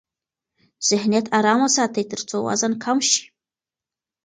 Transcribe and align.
ذهنیت 0.89 1.25
آرام 1.37 1.59
وساتئ 1.65 2.03
ترڅو 2.11 2.37
وزن 2.47 2.73
کم 2.83 2.97
شي. 3.09 3.23